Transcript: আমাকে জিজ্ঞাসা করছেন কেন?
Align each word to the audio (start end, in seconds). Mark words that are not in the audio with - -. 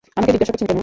আমাকে 0.17 0.31
জিজ্ঞাসা 0.33 0.51
করছেন 0.53 0.67
কেন? 0.69 0.79